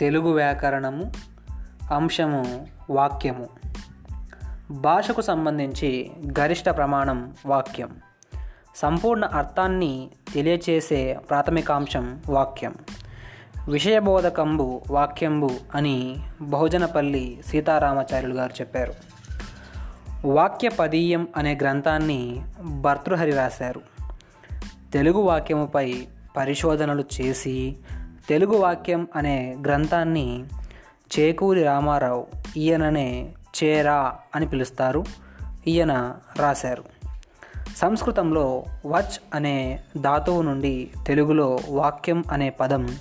తెలుగు 0.00 0.32
వ్యాకరణము 0.32 1.12
అంశము 1.94 2.66
వాక్యము. 2.90 3.48
భాషకు 4.70 5.20
సంబంధించి 5.20 6.10
గరిష్ట 6.40 6.68
ప్రమాణం 6.68 7.34
వాక్యం. 7.46 7.96
సంపూర్ణ 8.76 9.24
అర్థాన్ని 9.24 10.10
తెలియచేసే 10.34 11.18
ప్రాథమికాంశం 11.30 12.22
వాక్యం. 12.28 12.74
విషయబోధకంబు 13.68 14.82
వాక్యంబు 14.90 15.50
అని 15.74 16.16
బహుజనపల్లి 16.40 17.42
సీతారామాచార్యులు 17.46 18.34
గారు 18.34 18.52
చెప్పారు. 18.52 18.94
వాక్య 20.24 20.68
పదీయం 20.68 21.28
అనే 21.36 21.58
గ్రంథాన్ని 21.62 22.42
భర్తృహరి 22.60 23.30
రాశారు. 23.30 23.80
తెలుగు 24.92 25.18
వాక్యముపై 25.18 26.06
పరిశోధనలు 26.36 27.04
చేసి 27.20 27.76
తెలుగు 28.28 28.56
వాక్యం 28.56 29.08
అనే 29.16 29.56
గ్రంథాన్ని 29.66 30.44
చేకూరి 31.18 31.62
రామారావు 31.62 32.26
ఈయననే 32.56 33.32
చేరా 33.64 34.16
అని 34.34 34.48
పిలుస్తారు. 34.48 35.04
ఈయన 35.66 36.14
రాశారు. 36.36 36.84
సంస్కృతంలో 37.76 38.64
వచ్ 38.86 39.20
అనే 39.34 39.82
ధాతువు 39.96 40.42
నుండి 40.42 40.90
తెలుగులో 41.06 41.58
వాక్యం 41.68 42.24
అనే 42.32 42.50
పదం 42.50 42.96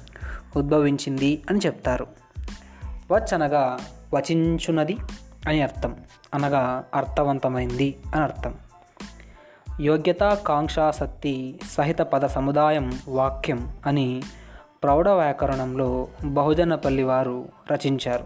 ఉద్భవించింది 0.56 1.42
అని 1.50 1.60
చెప్తారు. 1.66 2.08
వచ్ 3.12 3.34
అనగా 3.34 3.78
వచించున్నది 4.14 4.98
అని 5.48 5.62
అర్థం. 5.62 5.96
అనగా 6.34 6.84
అర్థవంతమైంది 6.96 7.98
అని 8.16 8.24
అర్థం. 8.24 8.56
యోగ్యతాకాంక్షాసక్తి 9.82 11.60
సహిత 11.72 11.98
పద 11.98 12.26
సముదాయం 12.26 13.00
వాక్యం 13.08 13.78
అని 13.86 14.22
ప్రౌఢ 14.86 15.10
వ్యాకరణంలో 15.10 16.08
బహుజనపల్లి 16.26 17.04
వారు 17.04 17.48
రచించారు. 17.72 18.26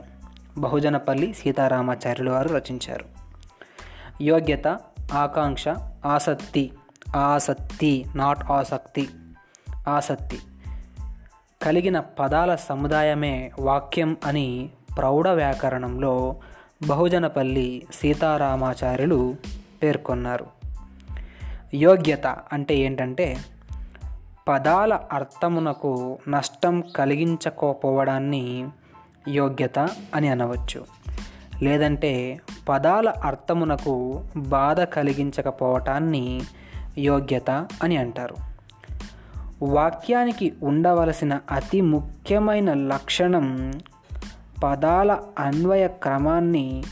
బహుజనపల్లి 0.57 1.33
సీతారామాచార్యులు 1.33 2.31
వారు 2.31 2.49
రచించారు. 2.49 3.05
యోగ్యత 4.23 4.79
ఆకాంక్ష 5.13 5.67
ఆసక్తి 6.05 6.71
ఆసక్తి 7.15 8.05
నాట్ 8.15 8.51
ఆసక్తి 8.51 9.09
ఆసక్తి. 9.87 10.37
కలిగిన 11.61 11.99
పదాల 11.99 12.55
సముదాయమే 12.55 13.51
వాక్యం 13.59 14.17
అని 14.25 14.69
ప్రౌఢ 14.97 15.27
వ్యాకరణంలో 15.27 16.35
బహుజనపల్లి 16.87 17.87
సీతారామాచార్యులు 17.93 19.35
పేర్కొన్నారు. 19.83 20.45
యోగ్యత 21.73 22.27
అంటే 22.27 22.75
ఏంటంటే 22.75 23.37
పదాల 24.49 24.99
అర్థమునకు 25.11 26.17
నష్టం 26.29 26.81
కలిగించకపోవడాన్ని 26.81 28.67
యోగ్యత 29.27 29.79
అని 30.15 30.29
అనవచ్చు. 30.29 30.85
లేదంటే 31.61 32.41
పదాల 32.69 33.09
అర్థమునకు 33.09 34.25
బాధ 34.37 34.81
కలిగించకపోవటాన్ని 34.81 36.41
యోగ్యత 36.97 37.67
అని 37.83 37.97
అంటారు. 37.97 38.35
వాక్యానికి 39.61 40.53
ఉండవలసిన 40.63 41.39
అతి 41.51 41.81
ముఖ్యమైన 41.81 42.73
లక్షణం 42.73 43.73
పదాల 44.63 45.19
అన్వయ 45.39 45.87
క్రమాన్ని 45.87 46.83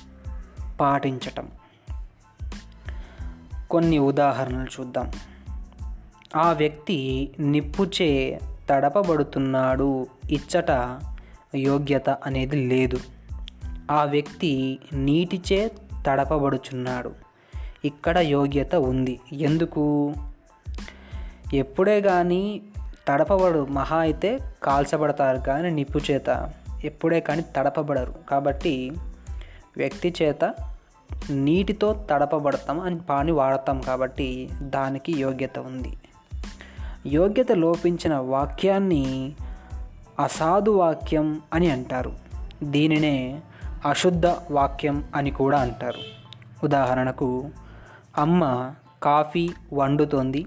పాటించటం. 0.82 1.48
కొన్ని 3.70 4.00
ఉదాహరణలు 4.00 4.82
చూద్దాం. 4.82 5.12
ఆ 6.38 6.54
వ్యక్తి 6.54 7.30
నిప్పుచే 7.40 8.40
తడపబడుతున్నాడు. 8.70 10.08
ఇచ్చట 10.30 11.00
యోగ్యత 11.56 12.10
అనేది 12.10 12.68
లేదు. 12.68 12.98
ఆ 13.92 14.06
వ్యక్తి 14.06 14.80
నీటిచే 14.94 15.72
తడపబడుచున్నాడు. 16.08 17.12
ఇక్కడ 17.86 18.18
యోగ్యత 18.18 18.76
ఉంది. 18.76 19.20
ఎందుకు? 19.34 20.14
ఎప్పుడే 21.54 22.02
కానీ 22.02 22.62
తడపబడు 23.08 23.66
మహా 23.66 23.98
అయితే 23.98 24.40
కాల్చబడతారు 24.64 25.38
కానీ 25.38 25.70
నిప్పు 25.70 26.00
చేత. 26.12 26.54
ఎప్పుడే 26.84 27.20
కానీ 27.20 27.46
తడపబడరు. 27.56 28.14
కాబట్టి 28.30 28.92
వ్యక్తి 29.78 30.14
చేత 30.22 30.54
నీటితో 31.30 32.06
తడపబడతాం 32.12 32.80
అని 32.80 33.00
పాని 33.00 33.32
వాడతాం 33.32 33.82
కాబట్టి 33.82 34.50
దానికి 34.62 35.20
యోగ్యత 35.20 35.60
ఉంది. 35.60 35.94
యోగ్యత 37.06 37.52
లోపించిన 37.52 38.16
వాక్యాన్ని 38.16 39.34
అసాధు 40.20 40.72
వాక్యం 40.72 41.42
అని 41.54 41.72
అంటారు. 41.72 42.12
దీనినే 42.64 43.42
అశుద్ధ 43.86 44.26
వాక్యం 44.52 45.08
అని 45.16 45.32
కూడా 45.32 45.60
అంటారు. 45.60 46.00
ఉదాహరణకు 46.64 47.50
అమ్మ 48.18 48.72
కాఫీ 49.04 49.50
వండుతోంది 49.74 50.46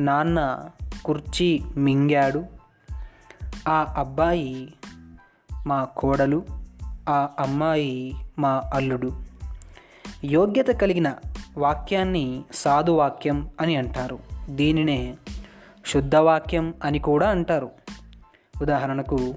నాన్న 0.00 0.68
కుర్చీ 1.04 1.60
మింగాడు 1.76 2.44
ఆ 3.68 3.94
అబ్బాయి 3.98 4.74
మా 5.66 5.84
కోడలు 5.84 6.42
ఆ 7.08 7.28
అమ్మాయి 7.38 8.12
మా 8.38 8.62
అల్లుడు. 8.74 9.10
యోగ్యత 10.24 10.66
కలిగిన 10.66 11.14
వాక్యాన్ని 11.58 12.42
సాధువాక్యం 12.54 13.50
అని 13.60 13.76
అంటారు. 13.76 14.18
దీనినే 14.50 15.14
శుద్ధవాక్యం 15.86 16.74
అని 16.84 16.98
కూడా 16.98 17.28
అంటారు. 17.28 17.70
ఉదాహరణకు 18.62 19.34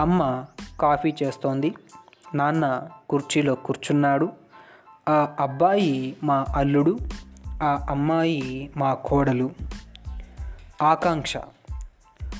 అమ్మ 0.00 0.44
కాఫీ 0.80 1.14
చేస్తోంది 1.22 1.74
నాన్న 2.34 2.82
కుర్చీలో 3.10 3.54
కూర్చున్నాడు 3.54 4.28
ఆ 5.08 5.28
అబ్బాయి 5.40 6.16
మా 6.22 6.44
అల్లుడు 6.56 6.98
ఆ 7.62 7.86
అమ్మాయి 7.90 8.70
మా 8.76 8.94
కోడలు. 8.94 9.50
ఆకాంక్ష. 10.82 11.36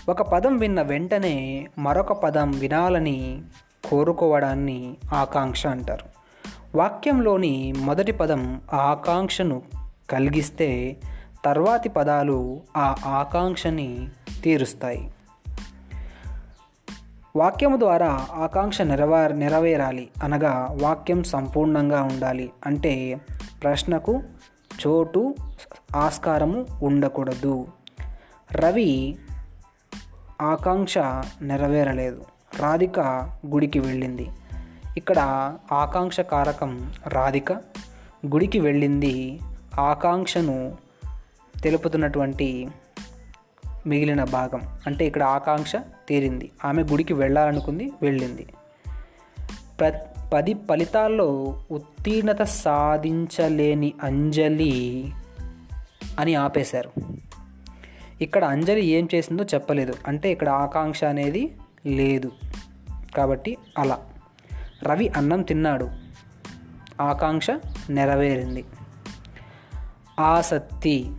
ఒక 0.09 0.23
పదం 0.23 0.57
విన్న 0.57 0.83
వెంటనే 0.83 1.69
మరొక 1.79 2.13
పదం 2.13 2.51
వినాలని 2.51 3.43
కోరుకోవడాన్ని 3.85 4.97
ఆకాంక్ష 5.15 5.67
అంటారు. 5.67 6.05
వాక్యంలోని 6.75 7.73
మొదటి 7.79 8.13
పదం 8.13 8.63
ఆకాంక్షను 8.73 9.63
కలిగిస్తే 10.11 10.97
తర్వాతి 11.45 11.89
పదాలు 11.89 12.61
ఆ 12.77 12.95
ఆకాంక్షని 13.07 14.09
తీరుస్తాయి. 14.43 15.15
వాక్యము 17.37 17.77
ద్వారా 17.77 18.27
ఆకాంక్ష 18.33 18.81
నెరవే 18.81 19.29
నెరవేరాలి 19.29 20.09
అనగా 20.23 20.69
వాక్యం 20.83 21.23
సంపూర్ణంగా 21.23 22.03
ఉండాలి 22.03 22.51
అంటే 22.67 23.21
ప్రశ్నకు 23.63 24.23
చోటు 24.87 25.35
ఆస్కారము 25.97 26.67
ఉండకూడదు. 26.83 27.67
రవి 28.53 29.17
ఆకాంక్ష 30.43 30.99
నెరవేరలేదు. 31.43 32.25
రాధిక 32.61 33.01
గుడికి 33.47 33.79
వెళ్ళింది. 33.79 34.29
ఇక్కడ 34.97 35.19
ఆకాంక్ష 35.73 36.21
కారకం 36.21 36.93
రాధిక 37.07 37.53
గుడికి 38.27 38.61
వెళ్ళింది 38.61 39.41
ఆకాంక్షను 39.81 40.90
తెలుపుతున్నటువంటి 41.63 42.69
మిగిలిన 43.87 44.25
భాగం. 44.25 44.61
అంటే 44.87 45.07
ఇక్కడ 45.07 45.23
ఆకాంక్ష 45.23 45.77
తీరింది. 45.77 46.51
ఆమె 46.65 46.83
గుడికి 46.83 47.13
వెళ్ళాలనుకుంది 47.15 47.93
వెళ్ళింది. 48.03 48.47
ప్ర 49.81 50.01
పది 50.35 50.55
ఫలితాల్లో 50.55 51.59
ఉత్తీర్ణత 51.71 52.43
సాధించలేని 52.43 53.95
అంజలి 54.03 55.13
అని 56.19 56.35
ఆపేశారు. 56.35 56.91
ఇక్కడ 58.21 58.45
అంజలి 58.45 58.85
ఏం 58.85 59.09
చేసిందో 59.15 59.45
చెప్పలేదు. 59.45 59.95
అంటే 60.07 60.33
ఇక్కడ 60.33 60.49
ఆకాంక్ష 60.49 61.05
అనేది 61.05 61.57
లేదు. 61.87 62.33
కాబట్టి 63.17 63.57
అలా. 63.79 63.99
రవి 64.83 65.09
అన్నం 65.09 65.43
తిన్నాడు. 65.43 65.91
ఆకాంక్ష 67.01 67.47
నెరవేరింది. 67.91 68.65
ఆసక్తి. 70.21 71.11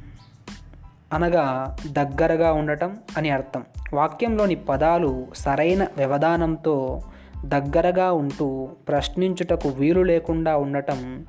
అనగా 1.14 1.78
దగ్గరగా 1.92 2.54
ఉండటం 2.54 2.98
అని 3.18 3.30
అర్థం. 3.30 3.66
వాక్యంలోని 3.94 4.56
పదాలు 4.56 5.28
సరైన 5.36 5.88
వ్యవధానంతో 5.98 7.04
దగ్గరగా 7.46 8.12
ఉంటూ 8.12 8.70
ప్రశ్నించుటకు 8.88 9.70
వీలు 9.70 10.02
లేకుండా 10.02 10.58
ఉండటం 10.58 11.26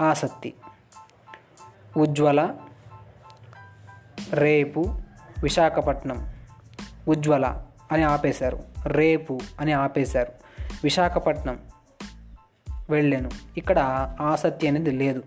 ఆసక్తి 0.00 0.54
ఉజ్వల 1.96 2.54
రేపు 4.32 4.94
విశాఖపట్నం. 5.42 6.34
ఉజ్వల 7.08 7.62
అని 7.92 8.02
ఆపేశారు. 8.02 8.58
రేపు 8.86 9.40
అని 9.60 9.72
ఆపేశారు. 9.72 10.32
విశాఖపట్నం 10.84 11.58
వెళ్ళాను. 12.90 13.30
ఇక్కడ 13.56 13.78
ఆసక్తి 14.20 14.68
అనేది 14.68 14.90
లేదు. 14.90 15.22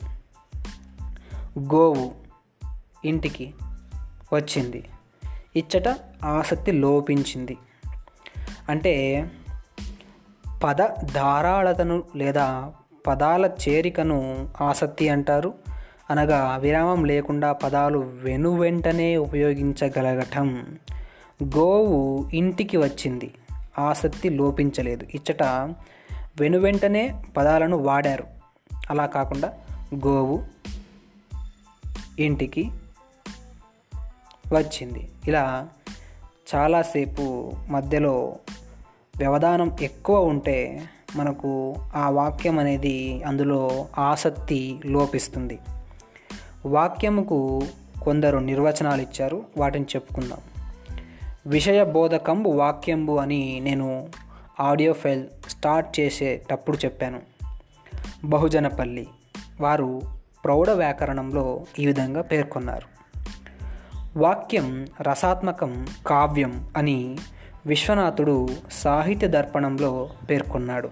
గోవు 1.59 2.12
ఇంటికి 3.06 3.53
వచ్చింది. 4.33 4.85
ఇచ్చట 5.55 5.95
ఆసక్తి 6.25 6.71
లోపించింది. 6.71 7.57
అంటే 8.69 9.25
పద 10.63 10.77
ధారాళతను 11.13 12.03
లేదా 12.15 12.71
పదాల 13.07 13.49
చేరికను 13.69 14.49
ఆసక్తి 14.61 15.09
అంటారు. 15.09 15.53
అనగా 16.09 16.55
విరామం 16.55 17.05
లేకుండా 17.05 17.53
పదాలు 17.53 17.99
వెనువెంటనే 17.99 19.17
ఉపయోగించగలగటం. 19.17 20.79
గోవు 21.43 22.29
ఇంటికి 22.33 22.77
వచ్చింది. 22.77 23.31
ఆసక్తి 23.79 24.29
లోపించలేదు. 24.29 25.07
ఇచ్చట 25.15 25.43
వెనువెంటనే 26.39 27.23
పదాలను 27.37 27.77
వాడారు. 27.77 28.23
అలా 28.89 29.05
కాకుండా 29.05 29.53
గోవు 30.07 30.43
ఇంటికి 32.19 32.71
వచ్చింది. 34.53 35.11
ఇలా 35.27 35.69
చాలాసేపు 36.55 37.51
మధ్యలో 37.69 38.35
వ్యవధానం 39.17 39.75
ఎక్కువ 39.81 40.23
ఉంటే 40.23 40.81
మనకు 41.15 41.75
ఆ 41.95 42.09
వాక్యం 42.09 42.59
అనేది 42.59 43.23
అందులో 43.23 43.87
ఆసక్తి 43.97 44.79
లోపిస్తుంది. 44.85 45.59
వాక్యముకు 46.65 47.61
కొందరు 48.01 48.37
నిర్వచనాలు 48.37 49.01
ఇచ్చారు. 49.01 49.43
వాటిని 49.57 49.85
చెప్పుకుందాం. 49.85 50.37
విషయ 51.47 51.83
బోధకంబు 51.83 52.49
వాక్యంబు 52.49 53.17
అని 53.17 53.59
నేను 53.59 54.09
ఆడియో 54.59 54.93
ఫైల్ 54.93 55.23
స్టార్ట్ 55.49 55.99
చేసేటప్పుడు 55.99 56.77
చెప్పాను. 56.77 57.21
బహుజనపల్లి 58.23 59.07
వారు 59.61 60.01
ప్రౌఢ 60.45 60.69
వ్యాకరణంలో 60.69 61.65
ఈ 61.79 61.85
విధంగా 61.85 62.21
పేర్కొన్నారు. 62.21 62.98
వాక్యం 64.17 64.88
రసాత్మకం 65.01 65.88
కావ్యం 66.07 66.69
అని 66.77 67.17
విశ్వనాథుడు 67.65 68.47
సాహిత్య 68.71 69.27
దర్పణంలో 69.27 70.09
పేర్కొన్నాడు. 70.29 70.89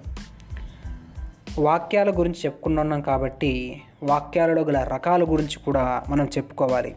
వాక్యాల 1.60 2.20
గురించి 2.20 2.40
చెప్పుకున్నాం 2.46 3.02
కాబట్టి 3.02 3.82
వాక్యాలలో 4.04 4.62
గల 4.62 4.84
రకాల 4.84 5.24
గురించి 5.24 5.60
కూడా 5.60 6.04
మనం 6.10 6.26
చెప్పుకోవాలి. 6.26 6.96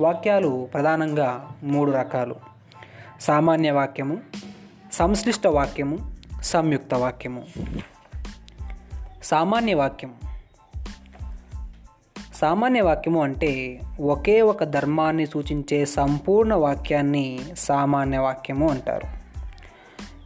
వాక్యాలు 0.00 0.68
ప్రధానంగా 0.74 1.48
మూడు 1.62 1.90
రకాలు. 1.90 2.36
సామాన్య 3.20 3.70
వాక్యము 3.70 4.18
సంశ్లిష్ట 4.92 5.46
వాక్యము 5.46 6.14
సంయుక్త 6.42 6.94
వాక్యము. 6.94 7.42
సామాన్య 9.22 9.74
వాక్యం 9.74 10.14
సామాన్య 12.40 12.80
వాక్యము 12.80 13.22
అంటే 13.22 13.80
ఒకే 14.00 14.40
ఒక 14.40 14.64
ధర్మాన్ని 14.64 15.26
సూచించే 15.26 15.84
సంపూర్ణ 15.84 16.54
వాక్యాన్ని 16.54 17.40
సామాన్య 17.58 18.18
వాక్యము 18.18 18.68
అంటారు. 18.68 19.08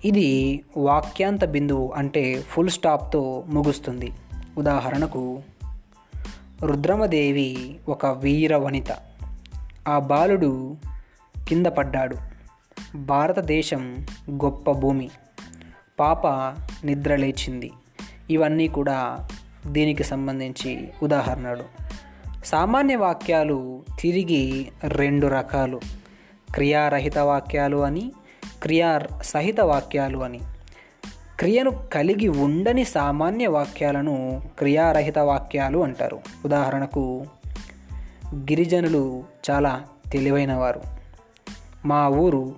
ఇది 0.07 0.61
వాక్యాంత 0.77 1.45
బిందువు 1.45 1.93
అంటే 1.97 2.43
ఫుల్ 2.49 2.69
స్టాప్తో 2.69 3.45
ముగుస్తుంది. 3.47 4.13
ఉదాహరణకు 4.59 5.43
రుద్రమదేవి 6.63 7.77
ఒక 7.89 8.07
వీర 8.07 8.57
వనిత. 8.57 8.97
ఆ 9.89 9.99
బాలుడు 9.99 10.77
కింద 11.49 11.67
పడ్డాడు. 11.67 12.17
భారతదేశం 12.97 14.07
గొప్ప 14.31 14.71
భూమి. 14.71 15.11
పాప 16.01 16.27
నిద్రలేచింది 16.85 17.73
ఇవన్నీ 18.31 18.69
కూడా 18.69 19.29
దీనికి 19.67 20.05
సంబంధించి 20.05 20.89
ఉదాహరణలు. 21.03 21.84
సామాన్య 22.45 22.97
వాక్యాలు 22.97 23.85
తిరిగి 24.01 24.73
రెండు 24.89 25.27
రకాలు. 25.27 25.81
క్రియారహిత 26.55 27.19
వాక్యాలు 27.19 27.77
అని 27.77 28.13
క్రియా 28.63 29.01
సహిత 29.23 29.61
వాక్యాలు 29.61 30.19
అని. 30.19 30.41
క్రియను 31.39 31.71
కలిగి 31.71 32.29
ఉండని 32.29 32.85
సామాన్య 32.85 33.47
వాక్యాలను 33.47 34.43
క్రియారహిత 34.59 35.19
వాక్యాలు 35.19 35.85
అంటారు. 35.85 36.21
ఉదాహరణకు 36.45 37.27
గిరిజనులు 38.35 39.25
చాలా 39.51 39.83
తెలివైన 40.13 40.53
వారు 40.53 40.81
మా 41.85 42.09
ఊరు 42.09 42.55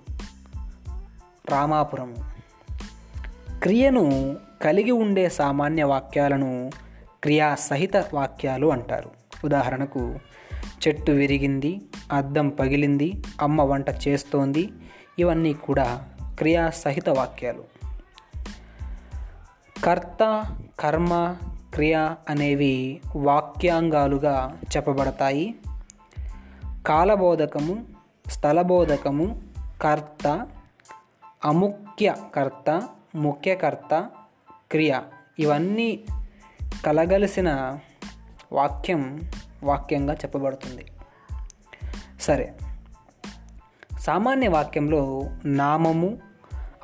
రామాపురం. 1.49 2.15
క్రియను 3.63 4.37
కలిగి 4.63 4.91
ఉండే 4.91 5.29
సామాన్య 5.29 5.85
వాక్యాలను 5.85 6.71
క్రియా 7.23 7.55
సహిత 7.55 7.97
వాక్యాలు 7.97 8.73
అంటారు. 8.73 9.26
ఉదాహరణకు 9.45 10.19
చెట్టు 10.89 11.13
విరిగింది 11.13 11.81
అద్దం 12.13 12.49
పగిలింది 12.49 13.23
అమ్మ 13.41 13.63
వంట 13.63 13.87
చేస్తోంది 14.09 14.69
ఇవన్నీ 15.19 15.53
కూడా 15.53 16.05
క్రియా 16.25 16.71
సహిత 16.71 17.09
వాక్యాలు. 17.09 17.65
కర్త 19.85 20.45
కర్మ 20.81 21.37
క్రియ 21.75 22.15
అనేవి 22.29 23.01
వాక్యాంగాలుగా 23.17 24.59
చెప్పబడతాయి. 24.77 25.55
కాలబోధకము 26.87 27.87
స్థలబోధకము 28.29 29.43
కర్త 29.83 30.47
అముఖ్య 31.45 32.15
కర్త 32.35 32.89
ముఖ్యకర్త 33.15 34.11
క్రియ. 34.71 35.01
ఇవన్నీ 35.39 36.05
కలగలిసిన 36.87 37.79
వాక్యం 38.53 39.21
వాక్యంగా 39.63 40.15
చెప్పబడుతుంది. 40.15 40.87
సరే. 42.21 42.55
సామాన్య 44.01 44.49
వాక్యంలో 44.49 45.31
నామము 45.45 46.19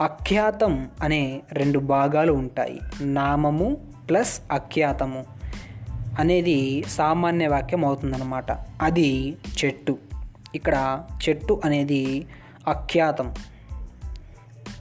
అఖ్యాతం 0.00 0.90
అనే 1.02 1.42
రెండు 1.52 1.78
భాగాలు 1.78 2.32
ఉంటాయి. 2.32 2.80
నామము 3.00 3.76
ప్లస్ 4.08 4.40
అఖ్యాతము 4.52 5.24
అనేది 6.18 6.84
సామాన్య 6.88 7.46
వాక్యం 7.46 7.84
అవుతుందన్నమాట. 7.84 8.52
అది 8.82 9.36
చెట్టు. 9.64 9.98
ఇక్కడ 10.54 11.04
చెట్టు 11.28 11.60
అనేది 11.64 12.26
అఖ్యాతం. 12.68 13.34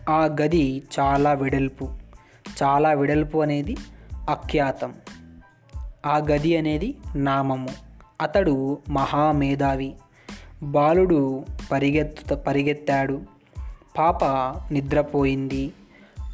ఆ 0.10 0.26
గది 0.42 0.84
చాలా 1.00 1.34
వెడల్పు. 1.34 1.90
చాలా 2.64 2.94
వెడల్పు 2.94 3.38
అనేది 3.38 3.78
అఖ్యాతం. 4.30 4.94
ఆ 6.06 6.18
గది 6.18 6.58
అనేది 6.58 6.98
నామము. 7.16 7.70
అతడు 8.22 8.80
మహామేధావి. 8.90 9.94
బాలుడు 10.64 11.46
పరిగెత్తు 11.72 12.36
పరిగెత్తాడు. 12.36 13.22
పాప 13.98 14.26
నిద్రపోయింది. 14.74 15.74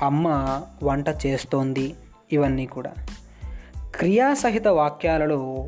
అమ్మ 0.01 0.27
వంట 0.83 1.05
చేస్తోంది 1.09 1.95
ఇవన్నీ 2.31 2.65
కూడా. 2.65 2.93
క్రియాసహిత 3.95 4.67
వాక్యాలలో 4.67 5.67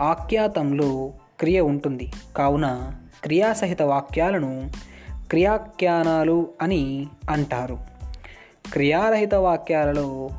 ఆఖ్యాతంలో 0.00 1.12
క్రియ 1.40 1.60
ఉంటుంది. 1.60 2.12
కావున 2.36 2.92
క్రియాసహిత 3.22 3.82
వాక్యాలను 3.82 4.70
క్రియాఖ్యానాలు 5.30 6.48
అని 6.62 7.06
అంటారు. 7.30 7.78
క్రియారహిత 8.72 9.34
వాక్యాలలో 9.34 10.30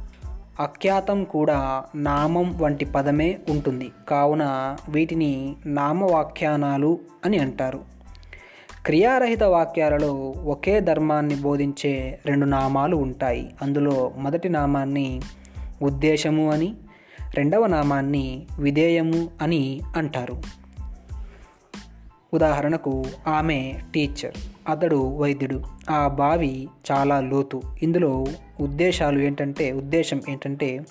అఖ్యాతం 0.61 1.23
కూడా 1.23 1.83
నామం 1.95 2.57
వంటి 2.57 2.85
పదమే 2.85 3.39
ఉంటుంది. 3.49 3.91
కావున 4.09 4.75
వీటిని 4.89 5.55
నామవాఖ్యానాలు 5.65 6.99
అని 7.25 7.37
అంటారు. 7.37 7.79
క్రియారహిత 8.85 9.43
వాక్యాలలో 9.43 10.13
ఒకే 10.45 10.79
ధర్మాన్ని 10.79 11.35
బోధించే 11.35 12.19
రెండు 12.25 12.45
నామాలు 12.45 12.95
ఉంటాయి. 12.95 13.55
అందులో 13.61 14.11
మొదటి 14.17 14.49
నామాన్ని 14.49 15.21
ఉద్దేశము 15.81 16.51
అని 16.51 16.73
రెండవ 17.35 17.65
నామాన్ని 17.65 18.47
విధేయము 18.59 19.29
అని 19.41 19.81
అంటారు. 19.95 20.60
ఉదాహరణకు 22.33 23.03
ఆమె 23.27 23.73
టీచర్ 23.93 24.33
అతడు 24.69 25.17
వైద్యుడు. 25.17 25.63
ఆ 25.89 26.07
బావి 26.07 26.67
చాలా 26.91 27.19
లోతు. 27.19 27.61
ఇందులో 27.83 28.25
ఉద్దేశాలు 28.61 29.19
ఏంటంటే 29.19 29.71
ఉద్దేశం 29.71 30.21
ఏంటంటే 30.29 30.81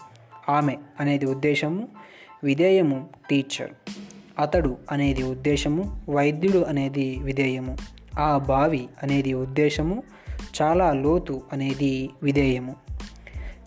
ఆమె 0.48 0.76
అనేది 1.00 1.26
ఉద్దేశము 1.26 1.88
విధేయము 2.44 3.08
టీచర్. 3.30 3.70
అతడు 4.38 4.76
అనేది 4.90 5.22
ఉద్దేశము 5.22 6.00
వైద్యుడు 6.08 6.58
అనేది 6.58 7.18
విధేయము. 7.22 7.76
ఆ 8.18 8.38
బావి 8.38 8.88
అనేది 9.02 9.34
ఉద్దేశము 9.34 10.02
చాలా 10.62 10.92
లోతు 10.92 11.42
అనేది 11.52 12.10
విధేయము. 12.22 12.76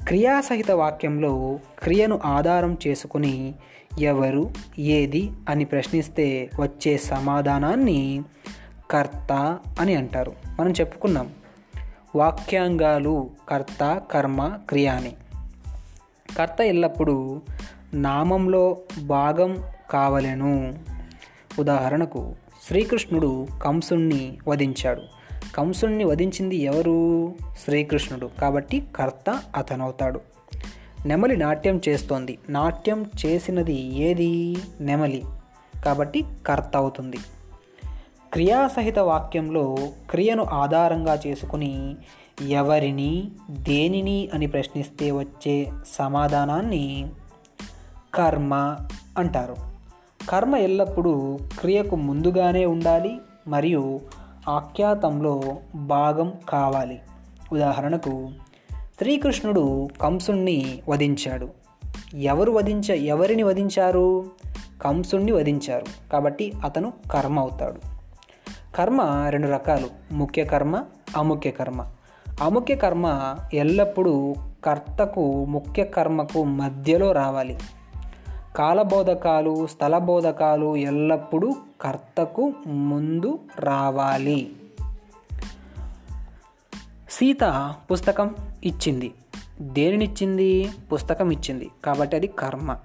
క్రియాసహిత 0.07 0.71
వాక్యంలో 0.71 1.59
క్రియను 1.79 2.19
ఆధారం 2.25 2.77
చేసుకుని 2.87 3.53
ఎవరు 3.99 4.51
ఏది 4.79 5.31
అని 5.49 5.65
ప్రశ్నిస్తే 5.65 6.49
వచ్చే 6.59 6.97
సమాధానాన్ని 6.97 8.21
కర్త 8.91 9.59
అని 9.79 9.95
అంటారు. 9.95 10.33
మనం 10.59 10.71
చెప్పుకున్నాం. 10.71 11.29
వాక్యాంగాలు 12.15 13.29
కర్త 13.49 14.01
కర్మ 14.11 14.59
క్రియ 14.69 14.87
అని 14.87 15.13
కర్త 16.37 16.61
ఎల్లప్పుడూ 16.61 17.41
నామంలో 17.93 18.77
భాగం 19.03 19.63
కావలెను. 19.89 20.73
ఉదాహరణకు 21.59 22.35
శ్రీకృష్ణుడు 22.67 23.47
కంసుణ్ణి 23.63 24.37
వధించాడు. 24.47 25.01
కంసుణ్ణి 25.55 26.03
వధించింది 26.03 26.55
ఎవరు? 26.55 27.33
శ్రీకృష్ణుడు. 27.65 28.29
కాబట్టి 28.41 28.83
కర్త 28.95 29.43
అతనవుతాడు. 29.55 30.21
నెమలి 31.05 31.37
నాట్యం 31.37 31.81
చేస్తోంది. 31.89 32.39
నాట్యం 32.49 33.05
చేసినది 33.25 33.73
ఏది? 33.73 34.57
నెమలి. 34.81 35.23
కాబట్టి 35.85 36.25
కర్త 36.47 36.71
అవుతుంది. 36.75 37.17
క్రియాసహిత 38.33 38.99
వాక్యంలో 38.99 39.77
క్రియను 40.09 40.43
ఆధారంగా 40.43 41.19
చేసుకుని 41.27 41.95
ఎవరిని 42.49 43.31
దేనిని 43.49 44.29
అని 44.33 44.47
ప్రశ్నిస్తే 44.47 45.11
వచ్చే 45.11 45.71
సమాధానాన్ని 45.93 47.11
కర్మ 48.15 48.77
అంటారు. 49.17 49.55
కర్మ 50.29 50.55
ఎల్లప్పుడూ 50.55 51.39
క్రియకు 51.59 51.95
ముందుగానే 51.95 52.65
ఉండాలి 52.65 53.17
మరియు 53.47 54.01
ఆఖ్యాతంలో 54.49 55.41
భాగం 55.75 56.33
కావాలి. 56.49 56.99
ఉదాహరణకు 57.51 58.29
శ్రీకృష్ణుడు 58.99 59.89
కంసుణ్ణి 60.01 60.81
వధించాడు. 60.89 61.49
ఎవరు 62.13 62.51
వధించ 62.51 62.91
ఎవరిని 62.91 63.43
వధించారు? 63.43 64.25
కంసుణ్ణి 64.81 65.31
వధించారు. 65.31 66.09
కాబట్టి 66.11 66.53
అతను 66.63 66.93
కర్మ 67.11 67.39
అవుతాడు. 67.39 67.79
కర్మ 68.75 69.25
రెండు 69.29 69.47
రకాలు 69.47 70.13
ముఖ్య 70.13 70.43
కర్మ 70.43 70.83
అముఖ్య 71.17 71.51
కర్మ. 71.51 71.85
అముఖ్య 72.41 72.75
కర్మ 72.75 73.35
ఎల్లప్పుడూ 73.53 74.35
కర్తకు 74.65 75.45
ముఖ్య 75.45 75.83
కర్మకు 75.83 76.43
మధ్యలో 76.43 77.11
రావాలి. 77.11 77.57
కాలబోధకాలు 78.55 79.67
స్థలబోధకాలు 79.67 80.75
ఎల్లప్పుడూ 80.75 81.55
కర్తకు 81.81 82.53
ముందు 82.67 83.39
రావాలి. 83.59 84.51
సీత 87.09 87.73
పుస్తకం 87.91 88.35
ఇచ్చింది. 88.63 89.13
దేనినిచ్చింది? 89.61 90.71
పుస్తకం 90.93 91.31
ఇచ్చింది 91.31 91.71
కాబట్టి 91.85 92.15
అది 92.15 92.27
కర్మ. 92.27 92.77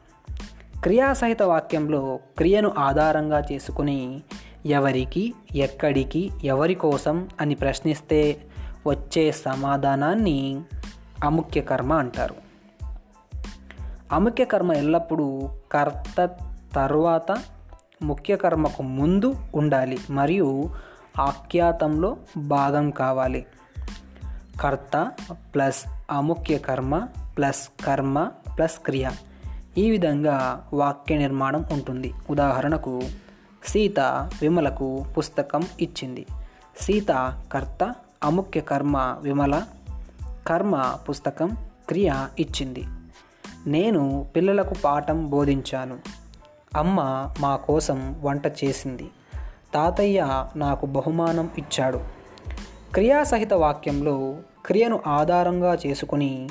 క్రియాసహిత 0.82 1.42
వాక్యంలో 1.42 2.18
క్రియను 2.38 2.73
ఆధారంగా 2.78 3.42
చేసుకుని 3.52 4.23
ఎవరికి 4.66 5.35
ఎక్కడికి 5.56 6.30
ఎవరి 6.44 6.75
కోసం 6.75 7.28
అని 7.40 7.54
ప్రశ్నిస్తే 7.54 8.42
వచ్చే 8.87 9.32
సమాధానాన్ని 9.32 10.61
అముఖ్య 11.25 11.61
కర్మ 11.61 11.92
అంటారు. 11.92 12.35
అముఖ్య 14.12 14.44
కర్మ 14.44 14.73
ఎల్లప్పుడూ 14.73 15.49
కర్త 15.73 16.30
తర్వాత 16.75 17.37
ముఖ్య 18.02 18.37
కర్మకు 18.37 18.82
ముందు 18.82 19.35
ఉండాలి. 19.54 19.99
మరియు 20.11 20.70
ఆఖ్యాతంలో 21.20 22.16
భాగం 22.37 22.90
కావాలి. 22.90 23.47
కర్త 24.60 25.12
ప్లస్ 25.54 25.84
అముఖ్య 26.10 26.58
కర్మ 26.58 27.08
ప్లస్ 27.36 27.84
కర్మ 27.84 28.30
ప్లస్ 28.58 28.78
క్రియ. 28.78 29.10
ఈ 29.78 29.90
విధంగా 29.90 30.68
వాక్య 30.72 31.16
నిర్మాణం 31.16 31.64
ఉంటుంది. 31.72 32.14
ఉదాహరణకు 32.30 33.00
సీత 33.68 34.00
విమలకు 34.42 35.04
పుస్తకం 35.18 35.62
ఇచ్చింది. 35.80 36.26
సీత 36.80 37.42
కర్త 37.52 37.94
అముఖ్య 38.24 38.60
కర్మ 38.60 39.16
విమల 39.20 39.62
కర్మ 40.46 40.96
పుస్తకం 41.08 41.56
క్రియ 41.88 42.26
ఇచ్చింది. 42.38 42.84
నేను 43.66 44.30
పిల్లలకు 44.36 44.74
పాఠం 44.84 45.30
బోధించాను. 45.30 45.98
అమ్మ 46.76 47.00
మా 47.40 47.56
కోసం 47.56 48.20
వంట 48.22 48.46
చేసింది. 48.46 49.10
తాతయ్య 49.74 50.46
నాకు 50.56 50.86
బహుమానం 50.86 51.50
ఇచ్చాడు. 51.58 52.00
క్రియాసహిత 52.94 53.54
వాక్యంలో 53.54 54.36
క్రియను 54.66 55.00
ఆధారంగా 55.06 55.78
చేసుకుని 55.86 56.48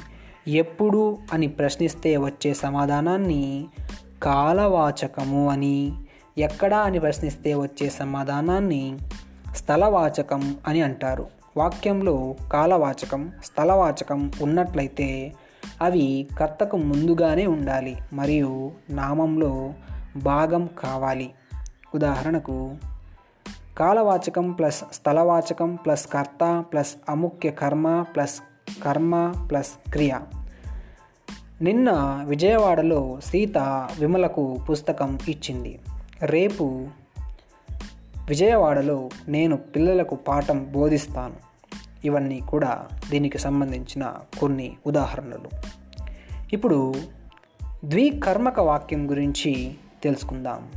ఎప్పుడు 0.47 1.17
అని 1.33 1.47
ప్రశ్నిస్తే 1.47 2.17
వచ్చే 2.17 2.53
సమాధానాన్ని 2.53 3.65
కాలవాచకము 4.23 5.49
అని 5.49 5.91
ఎక్కడా 6.37 6.77
అని 6.77 6.99
ప్రశ్నిస్తే 6.99 7.53
వచ్చే 7.53 7.89
సమాధానాన్ని 7.89 8.97
స్థలవాచకం 9.55 10.57
అని 10.67 10.81
అంటారు. 10.81 11.27
వాక్యంలో 11.57 12.35
కాలవాచకం 12.53 13.31
స్థలవాచకం 13.43 14.31
ఉన్నట్లయితే 14.41 15.33
అవి 15.81 16.27
కర్తకు 16.39 16.77
ముందుగానే 16.77 17.47
ఉండాలి 17.47 17.97
మరియు 18.13 18.71
నామంలో 18.89 19.73
భాగం 20.17 20.69
కావాలి. 20.79 21.31
ఉదాహరణకు 21.95 22.75
కాలవాచకం 23.77 24.51
ప్లస్ 24.51 24.84
స్థలవాచకం 24.93 25.75
ప్లస్ 25.75 26.07
కర్త 26.07 26.65
ప్లస్ 26.74 26.96
అముఖ్య 27.10 27.51
కర్మ 27.51 28.01
ప్లస్ 28.01 28.41
కర్మ 28.84 29.34
ప్లస్ 29.51 29.91
క్రియ. 29.91 30.19
నిన్న 31.62 32.19
విజయవాడలో 32.27 33.19
సీత 33.25 33.57
విమలకు 34.00 34.57
పుస్తకం 34.69 35.19
ఇచ్చింది. 35.27 35.79
రేపు 36.22 36.88
విజయవాడలో 38.27 39.10
నేను 39.27 39.57
పిల్లలకు 39.57 40.15
పాఠం 40.15 40.72
బోధిస్తాను. 40.72 41.36
ఇవన్నీ 42.05 42.39
కూడా 42.39 42.88
దీనికి 43.10 43.38
సంబంధించిన 43.38 44.13
కొన్ని 44.39 44.77
ఉదాహరణలు. 44.88 45.50
ఇప్పుడు 46.53 46.93
ద్వికర్మక 47.86 48.60
వాక్యం 48.60 49.10
గురించి 49.10 49.75
తెలుసుకుందాం. 50.03 50.67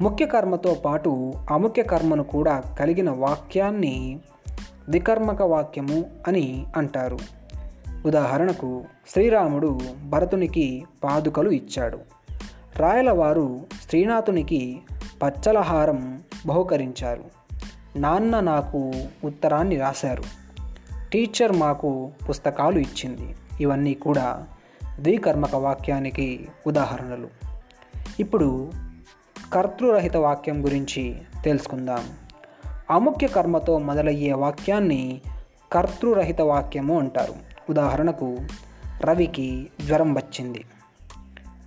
ముఖ్య 0.00 0.26
కర్మతో 0.26 0.74
పాటు 0.74 1.32
అముఖ్య 1.50 1.82
కర్మను 1.82 2.24
కూడా 2.24 2.60
కలిగిన 2.60 3.10
వాక్యాన్ని 3.10 4.20
ద్వికర్మక 4.88 5.42
వాక్యము 5.42 6.04
అని 6.28 6.66
అంటారు. 6.76 7.18
ఉదాహరణకు 8.06 8.84
శ్రీరాముడు 9.08 9.80
భరతునికి 10.04 10.84
పాదుకలు 11.04 11.50
ఇచ్చాడు. 11.50 11.98
రాయలవారు 12.76 13.60
శ్రీనాథునికి 13.88 14.80
పచ్చలహారం 15.22 16.22
బహుకరించారు. 16.46 17.24
నాన్న 17.96 18.40
నాకు 18.40 18.92
ఉత్తరాన్ని 19.24 19.76
రాశారు. 19.76 20.22
టీచర్ 21.12 21.52
మాకు 21.52 22.10
పుస్తకాలు 22.28 22.78
ఇచ్చింది. 22.78 23.36
ఇవన్నీ 23.60 23.94
కూడా 23.94 24.46
ద్వికర్మక 25.00 25.54
వాక్యానికి 25.54 26.48
ఉదాహరణలు. 26.66 27.28
ఇప్పుడు 28.20 28.70
కర్తృరహిత 29.52 30.16
వాక్యం 30.16 30.64
గురించి 30.64 31.16
తెలుసుకుందాం. 31.44 32.10
అముఖ్య 32.90 33.26
కర్మతో 33.26 33.78
మొదలయ్యే 33.78 34.32
వాక్యాన్ని 34.32 35.20
కర్తృరహిత 35.72 36.40
వాక్యము 36.40 36.98
అంటారు. 36.98 37.34
ఉదాహరణకు 37.70 38.38
రవికి 39.00 39.66
జ్వరం 39.86 40.14
వచ్చింది. 40.14 40.64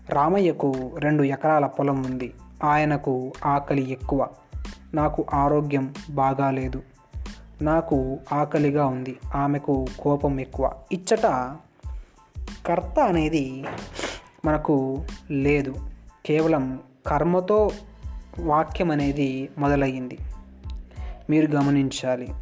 రామయ్యకు 0.09 0.91
రెండు 0.97 1.23
ఎకరాల 1.23 1.65
పొలం 1.65 2.03
ఉంది. 2.03 2.33
ఆయనకు 2.63 3.33
ఆకలి 3.45 3.91
ఎక్కువ. 3.91 4.27
నాకు 4.93 5.25
ఆరోగ్యం 5.33 5.93
బాగాలేదు. 6.09 6.81
నాకు 7.61 8.17
ఆకలిగా 8.33 8.85
ఉంది. 8.85 9.17
ఆమెకు 9.35 9.85
కోపం 9.99 10.39
ఎక్కువ. 10.39 10.73
ఇచ్చట 10.91 11.55
కర్త 12.65 12.99
అనేది 12.99 13.65
మనకు 14.45 15.05
లేదు. 15.31 15.75
కేవలం 16.25 16.79
కర్మతో 17.05 17.71
వాక్యం 18.39 18.91
అనేది 18.91 19.49
మొదలయ్యింది. 19.57 20.17
మీరు 21.29 21.51
గమనించాలి. 21.51 22.33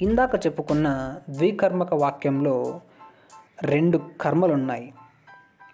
ఇందాక 0.00 0.46
చెప్పుకున్న 0.46 1.14
ద్వికర్మక 1.30 1.94
వాక్యంలో 1.94 2.80
రెండు 3.62 4.00
కర్మలు 4.20 4.52
ఉన్నాయి 4.52 4.92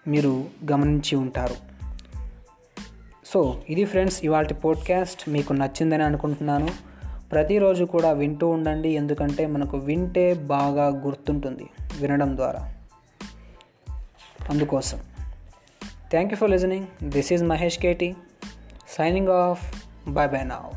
మీరు 0.09 0.45
గమనించి 0.73 1.17
ఉంటారు. 1.17 1.55
సో 3.27 3.63
ఇది 3.69 3.85
ఫ్రెండ్స్ 3.85 4.25
ఇవాళ 4.25 4.47
పోడ్కాస్ట్. 4.47 5.29
మీకు 5.29 5.53
నచ్చిందని 5.53 6.03
అనుకుంటున్నాను. 6.03 6.69
ప్రతిరోజు 7.33 7.85
కూడా 7.85 8.13
వింటూ 8.13 8.49
ఉండండి. 8.49 8.89
ఎందుకంటే 8.89 9.47
మనకు 9.47 9.77
వింటే 9.77 10.35
బాగా 10.35 10.87
గుర్తుంటుంది 10.87 11.71
వినడం 12.01 12.37
ద్వారా. 12.37 12.75
అందుకోసం. 14.51 15.01
Thank 16.15 16.31
you 16.31 16.37
for 16.37 16.47
listening. 16.47 16.87
This 17.01 17.33
is 17.33 17.43
Mahesh 17.43 17.77
KT 17.83 18.17
signing 18.87 19.29
off. 19.29 19.63
Bye 20.07 20.29
bye 20.29 20.45
now. 20.45 20.77